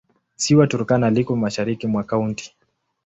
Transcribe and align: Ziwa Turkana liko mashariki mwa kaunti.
Ziwa 0.41 0.65
Turkana 0.69 1.07
liko 1.15 1.35
mashariki 1.35 1.87
mwa 1.87 2.03
kaunti. 2.09 2.45